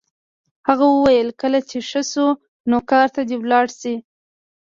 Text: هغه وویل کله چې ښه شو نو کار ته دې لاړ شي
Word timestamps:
هغه 0.67 0.85
وویل 0.95 1.29
کله 1.41 1.59
چې 1.69 1.77
ښه 1.89 2.01
شو 2.11 2.27
نو 2.69 2.77
کار 2.91 3.07
ته 3.15 3.21
دې 3.27 3.37
لاړ 3.51 3.67
شي 3.79 3.95